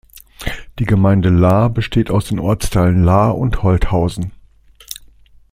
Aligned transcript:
Die 0.79 0.85
Gemeinde 0.85 1.29
Laer 1.29 1.69
besteht 1.69 2.09
aus 2.09 2.25
den 2.25 2.39
Ortsteilen 2.39 3.03
Laer 3.03 3.37
und 3.37 3.61
Holthausen. 3.61 4.31